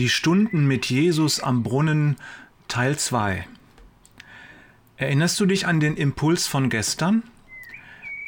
Die 0.00 0.08
Stunden 0.08 0.68
mit 0.68 0.86
Jesus 0.86 1.40
am 1.40 1.64
Brunnen 1.64 2.18
Teil 2.68 2.96
2 2.96 3.44
Erinnerst 4.96 5.40
du 5.40 5.44
dich 5.44 5.66
an 5.66 5.80
den 5.80 5.96
Impuls 5.96 6.46
von 6.46 6.70
gestern? 6.70 7.24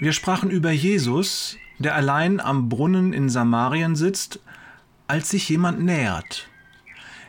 Wir 0.01 0.13
sprachen 0.13 0.51
über 0.51 0.73
Jesus, 0.73 1.59
der 1.79 1.95
allein 1.95 2.41
am 2.41 2.69
Brunnen 2.69 3.13
in 3.13 3.29
Samarien 3.29 3.95
sitzt, 3.95 4.41
als 5.07 5.31
sich 5.31 5.49
jemand 5.49 5.81
nähert. 5.81 6.49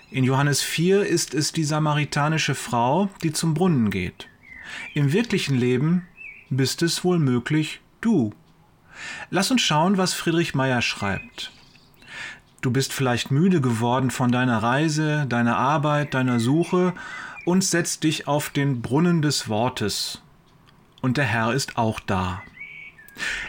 In 0.10 0.24
Johannes 0.24 0.64
4 0.64 1.06
ist 1.06 1.36
es 1.36 1.52
die 1.52 1.64
samaritanische 1.64 2.56
Frau, 2.56 3.12
die 3.22 3.34
zum 3.34 3.54
Brunnen 3.54 3.92
geht. 3.92 4.28
Im 4.96 5.14
wirklichen 5.14 5.56
Leben 5.56 6.08
bist 6.50 6.82
es 6.82 7.04
wohl 7.04 7.20
möglich 7.20 7.80
du. 8.02 8.34
Lass 9.30 9.52
uns 9.52 9.62
schauen, 9.62 10.00
was 10.00 10.16
Friedrich 10.16 10.56
Meyer 10.56 10.82
schreibt. 10.82 11.52
Du 12.62 12.70
bist 12.70 12.94
vielleicht 12.94 13.32
müde 13.32 13.60
geworden 13.60 14.12
von 14.12 14.32
deiner 14.32 14.62
Reise, 14.62 15.26
deiner 15.28 15.58
Arbeit, 15.58 16.14
deiner 16.14 16.40
Suche 16.40 16.94
und 17.44 17.64
setzt 17.64 18.04
dich 18.04 18.28
auf 18.28 18.52
den 18.52 18.84
Brunnen 18.84 19.24
des 19.24 19.50
Wortes. 19.50 20.22
Und 21.02 21.18
der 21.18 21.26
Herr 21.26 21.54
ist 21.54 21.78
auch 21.78 22.00
da. 22.00 22.44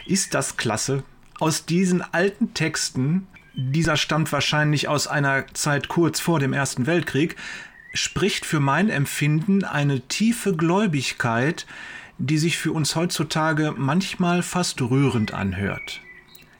Ist 0.07 0.33
das 0.33 0.57
klasse? 0.57 1.03
Aus 1.39 1.65
diesen 1.67 2.01
alten 2.01 2.55
Texten, 2.55 3.27
dieser 3.53 3.97
stammt 3.97 4.31
wahrscheinlich 4.31 4.87
aus 4.87 5.05
einer 5.05 5.45
Zeit 5.53 5.89
kurz 5.89 6.19
vor 6.19 6.39
dem 6.39 6.53
Ersten 6.53 6.87
Weltkrieg, 6.87 7.35
spricht 7.93 8.47
für 8.47 8.59
mein 8.59 8.89
Empfinden 8.89 9.63
eine 9.63 10.01
tiefe 10.01 10.55
Gläubigkeit, 10.55 11.67
die 12.17 12.39
sich 12.39 12.57
für 12.57 12.71
uns 12.71 12.95
heutzutage 12.95 13.75
manchmal 13.77 14.41
fast 14.41 14.81
rührend 14.81 15.35
anhört. 15.35 16.01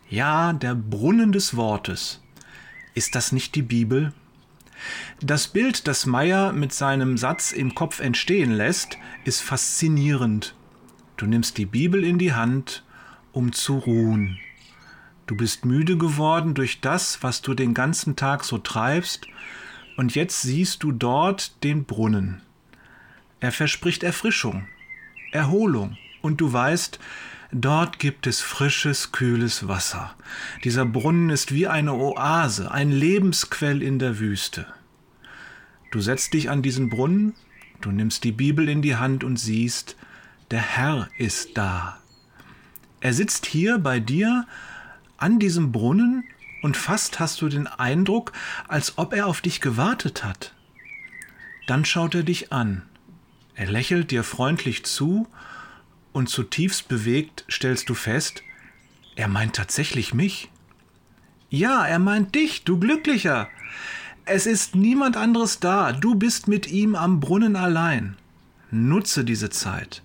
Ja, 0.08 0.54
der 0.54 0.76
Brunnen 0.76 1.32
des 1.32 1.56
Wortes. 1.56 2.23
Ist 2.94 3.16
das 3.16 3.32
nicht 3.32 3.56
die 3.56 3.62
Bibel? 3.62 4.14
Das 5.22 5.48
Bild, 5.48 5.88
das 5.88 6.06
Meyer 6.06 6.52
mit 6.52 6.74
seinem 6.74 7.18
Satz 7.18 7.52
im 7.52 7.74
Kopf 7.74 8.00
entstehen 8.00 8.52
lässt, 8.52 8.98
ist 9.24 9.42
faszinierend. 9.42 10.56
Du 11.18 11.26
nimmst 11.26 11.58
die 11.58 11.66
Bibel 11.66 12.04
in 12.04 12.18
die 12.18 12.34
Hand, 12.34 12.84
um 13.32 13.52
zu 13.52 13.78
ruhen. 13.78 14.40
Du 15.26 15.36
bist 15.36 15.66
müde 15.66 15.98
geworden 15.98 16.54
durch 16.54 16.82
das, 16.82 17.24
was 17.24 17.42
du 17.42 17.54
den 17.54 17.74
ganzen 17.74 18.16
Tag 18.16 18.44
so 18.44 18.58
treibst, 18.58 19.28
und 19.96 20.16
jetzt 20.16 20.42
siehst 20.42 20.84
du 20.84 20.92
dort 20.92 21.64
den 21.64 21.86
Brunnen. 21.86 22.42
Er 23.40 23.52
verspricht 23.52 24.04
Erfrischung, 24.04 24.68
Erholung, 25.32 25.98
und 26.22 26.42
du 26.42 26.52
weißt, 26.52 27.00
Dort 27.56 28.00
gibt 28.00 28.26
es 28.26 28.42
frisches, 28.42 29.12
kühles 29.12 29.68
Wasser. 29.68 30.16
Dieser 30.64 30.86
Brunnen 30.86 31.30
ist 31.30 31.54
wie 31.54 31.68
eine 31.68 31.94
Oase, 31.94 32.72
ein 32.72 32.92
Lebensquell 32.92 33.84
in 33.84 34.00
der 34.00 34.18
Wüste. 34.18 34.66
Du 35.92 36.02
setzt 36.02 36.34
dich 36.34 36.50
an 36.50 36.64
diesen 36.64 36.90
Brunnen, 36.90 37.36
du 37.80 37.92
nimmst 37.92 38.24
die 38.24 38.32
Bibel 38.32 38.68
in 38.68 38.82
die 38.82 38.96
Hand 38.96 39.24
und 39.24 39.38
siehst, 39.38 39.96
der 40.50 40.62
Herr 40.62 41.10
ist 41.20 41.56
da. 41.56 42.00
Er 43.02 43.14
sitzt 43.14 43.46
hier 43.46 43.78
bei 43.78 44.00
dir 44.00 44.48
an 45.18 45.38
diesem 45.38 45.72
Brunnen 45.72 46.24
und 46.64 46.76
fast 46.76 47.20
hast 47.20 47.40
du 47.44 47.50
den 47.50 47.68
Eindruck, 47.68 48.32
als 48.68 48.98
ob 48.98 49.14
er 49.14 49.28
auf 49.28 49.42
dich 49.42 49.62
gewartet 49.62 50.24
hat. 50.24 50.56
Dann 51.68 51.86
schaut 51.86 52.16
er 52.16 52.24
dich 52.24 52.52
an. 52.52 52.82
Er 53.54 53.70
lächelt 53.70 54.10
dir 54.10 54.24
freundlich 54.24 54.86
zu 54.86 55.28
und 56.14 56.30
zutiefst 56.30 56.88
bewegt 56.88 57.44
stellst 57.52 57.90
du 57.90 57.96
fest, 57.96 58.44
er 59.16 59.28
meint 59.28 59.56
tatsächlich 59.56 60.14
mich. 60.14 60.50
Ja, 61.50 61.86
er 61.86 62.00
meint 62.00 62.34
dich, 62.34 62.64
du 62.64 62.80
Glücklicher. 62.80 63.50
Es 64.26 64.46
ist 64.46 64.76
niemand 64.76 65.18
anderes 65.18 65.60
da, 65.60 65.92
du 65.92 66.16
bist 66.16 66.48
mit 66.48 66.72
ihm 66.72 66.96
am 66.96 67.20
Brunnen 67.20 67.56
allein. 67.56 68.16
Nutze 68.72 69.26
diese 69.26 69.50
Zeit. 69.50 70.02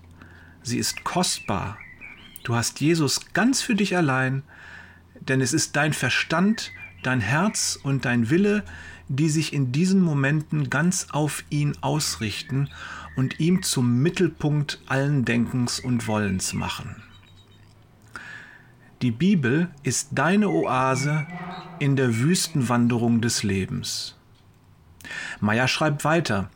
Sie 0.61 0.77
ist 0.77 1.03
kostbar. 1.03 1.77
Du 2.43 2.55
hast 2.55 2.81
Jesus 2.81 3.33
ganz 3.33 3.61
für 3.61 3.75
dich 3.75 3.95
allein, 3.95 4.43
denn 5.21 5.41
es 5.41 5.53
ist 5.53 5.75
dein 5.75 5.93
Verstand, 5.93 6.71
dein 7.03 7.21
Herz 7.21 7.79
und 7.81 8.05
dein 8.05 8.29
Wille, 8.29 8.63
die 9.07 9.29
sich 9.29 9.53
in 9.53 9.71
diesen 9.71 10.01
Momenten 10.01 10.69
ganz 10.69 11.07
auf 11.11 11.43
ihn 11.49 11.75
ausrichten 11.81 12.69
und 13.15 13.39
ihm 13.39 13.63
zum 13.63 14.01
Mittelpunkt 14.01 14.81
allen 14.87 15.25
Denkens 15.25 15.79
und 15.79 16.07
Wollens 16.07 16.53
machen. 16.53 17.03
Die 19.01 19.11
Bibel 19.11 19.69
ist 19.83 20.09
deine 20.11 20.49
Oase 20.49 21.25
in 21.79 21.95
der 21.95 22.19
Wüstenwanderung 22.19 23.21
des 23.21 23.43
Lebens. 23.43 24.17
Meyer 25.39 25.67
schreibt 25.67 26.03
weiter, 26.03 26.49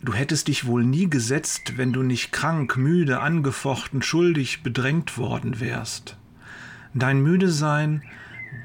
Du 0.00 0.12
hättest 0.12 0.48
dich 0.48 0.66
wohl 0.66 0.84
nie 0.84 1.08
gesetzt, 1.08 1.78
wenn 1.78 1.94
du 1.94 2.02
nicht 2.02 2.30
krank, 2.30 2.76
müde, 2.76 3.20
angefochten, 3.20 4.02
schuldig, 4.02 4.62
bedrängt 4.62 5.16
worden 5.16 5.60
wärst. 5.60 6.18
Dein 6.92 7.22
Müdesein, 7.22 8.02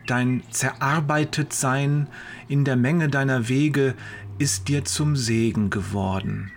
dein 0.10 0.44
Zerarbeitetsein 0.50 2.08
in 2.48 2.66
der 2.66 2.76
Menge 2.76 3.10
deiner 3.10 3.48
Wege 3.48 3.96
ist 4.38 4.68
dir 4.68 4.86
zum 4.86 5.16
Segen 5.16 5.70
geworden. 5.70 6.52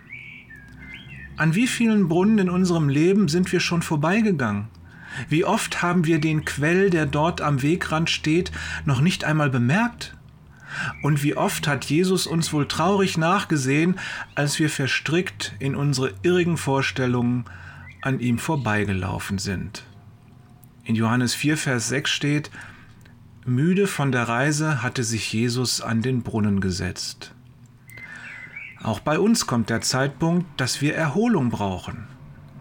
An 1.37 1.55
wie 1.55 1.67
vielen 1.67 2.07
Brunnen 2.07 2.37
in 2.37 2.49
unserem 2.49 2.89
Leben 2.89 3.27
sind 3.27 3.51
wir 3.51 3.59
schon 3.59 3.81
vorbeigegangen? 3.81 4.67
Wie 5.29 5.45
oft 5.45 5.81
haben 5.81 6.05
wir 6.05 6.19
den 6.19 6.45
Quell, 6.45 6.89
der 6.89 7.05
dort 7.05 7.41
am 7.41 7.61
Wegrand 7.61 8.09
steht, 8.09 8.51
noch 8.85 9.01
nicht 9.01 9.23
einmal 9.23 9.49
bemerkt? 9.49 10.15
Und 11.03 11.23
wie 11.23 11.35
oft 11.35 11.67
hat 11.67 11.85
Jesus 11.85 12.25
uns 12.25 12.51
wohl 12.51 12.67
traurig 12.67 13.17
nachgesehen, 13.17 13.99
als 14.33 14.57
wir 14.59 14.69
verstrickt 14.69 15.53
in 15.59 15.75
unsere 15.75 16.13
irrigen 16.23 16.57
Vorstellungen 16.57 17.45
an 18.01 18.19
ihm 18.19 18.39
vorbeigelaufen 18.39 19.37
sind. 19.37 19.83
In 20.83 20.95
Johannes 20.95 21.35
4, 21.35 21.57
Vers 21.57 21.89
6 21.89 22.11
steht, 22.11 22.51
Müde 23.45 23.87
von 23.87 24.13
der 24.13 24.29
Reise 24.29 24.81
hatte 24.81 25.03
sich 25.03 25.33
Jesus 25.33 25.81
an 25.81 26.01
den 26.01 26.23
Brunnen 26.23 26.61
gesetzt. 26.61 27.33
Auch 28.81 29.01
bei 29.01 29.19
uns 29.19 29.47
kommt 29.47 29.69
der 29.69 29.81
Zeitpunkt, 29.81 30.45
dass 30.59 30.81
wir 30.81 30.95
Erholung 30.95 31.49
brauchen. 31.49 32.07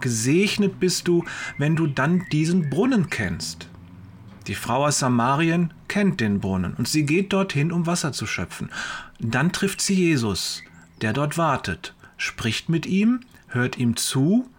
Gesegnet 0.00 0.80
bist 0.80 1.06
du, 1.06 1.24
wenn 1.56 1.76
du 1.76 1.86
dann 1.86 2.26
diesen 2.32 2.68
Brunnen 2.68 3.10
kennst. 3.10 3.68
Die 4.48 4.56
Frau 4.56 4.86
aus 4.86 4.98
Samarien 4.98 5.72
kennt 5.86 6.20
den 6.20 6.40
Brunnen 6.40 6.74
und 6.74 6.88
sie 6.88 7.06
geht 7.06 7.32
dorthin, 7.32 7.70
um 7.70 7.86
Wasser 7.86 8.12
zu 8.12 8.26
schöpfen. 8.26 8.70
Dann 9.20 9.52
trifft 9.52 9.80
sie 9.80 9.94
Jesus, 9.94 10.62
der 11.00 11.12
dort 11.12 11.38
wartet, 11.38 11.94
spricht 12.16 12.68
mit 12.68 12.86
ihm, 12.86 13.20
hört 13.46 13.78
ihm 13.78 13.96
zu 13.96 14.50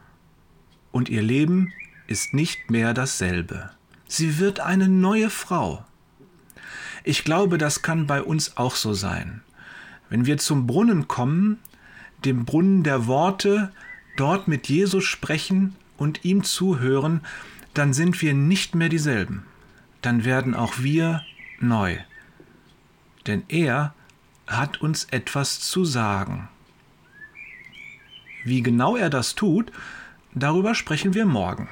und 0.93 1.09
ihr 1.09 1.21
Leben 1.21 1.73
ist 2.07 2.33
nicht 2.33 2.71
mehr 2.71 2.93
dasselbe. 2.93 3.71
Sie 4.07 4.39
wird 4.39 4.61
eine 4.61 4.87
neue 4.87 5.29
Frau. 5.29 5.83
Ich 7.03 7.23
glaube, 7.23 7.57
das 7.57 7.81
kann 7.81 8.07
bei 8.07 8.21
uns 8.21 8.57
auch 8.57 8.75
so 8.75 8.93
sein. 8.93 9.41
Wenn 10.09 10.25
wir 10.25 10.37
zum 10.37 10.67
Brunnen 10.67 11.07
kommen, 11.07 11.59
dem 12.23 12.45
Brunnen 12.45 12.83
der 12.83 13.07
Worte, 13.07 13.71
dort 14.15 14.47
mit 14.47 14.69
Jesus 14.69 15.03
sprechen 15.03 15.75
und 15.97 16.23
ihm 16.23 16.43
zuhören, 16.43 17.21
dann 17.73 17.93
sind 17.93 18.21
wir 18.21 18.33
nicht 18.33 18.75
mehr 18.75 18.89
dieselben. 18.89 19.43
Dann 20.01 20.23
werden 20.23 20.53
auch 20.53 20.79
wir 20.79 21.23
neu. 21.59 21.97
Denn 23.27 23.43
er 23.47 23.93
hat 24.47 24.81
uns 24.81 25.05
etwas 25.05 25.59
zu 25.59 25.85
sagen. 25.85 26.47
Wie 28.43 28.61
genau 28.61 28.95
er 28.95 29.09
das 29.09 29.35
tut, 29.35 29.71
darüber 30.33 30.75
sprechen 30.75 31.13
wir 31.13 31.25
morgen. 31.25 31.69